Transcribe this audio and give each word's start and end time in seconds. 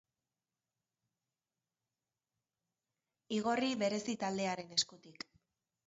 Igorri 3.39 3.71
berezi 3.85 4.17
taldearen 4.25 4.77
eskutik. 4.81 5.33